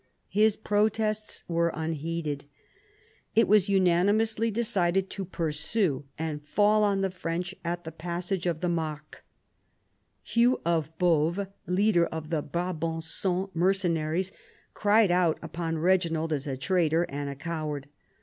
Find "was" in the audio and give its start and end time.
3.47-3.69